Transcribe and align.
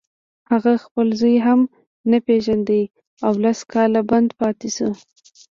هغه 0.51 0.73
خپل 0.85 1.07
زوی 1.19 1.37
هم 1.45 1.59
نه 2.11 2.17
پېژانده 2.27 2.81
او 3.25 3.33
لس 3.43 3.59
کاله 3.73 4.01
بند 4.09 4.29
پاتې 4.39 4.69
شو 4.75 4.89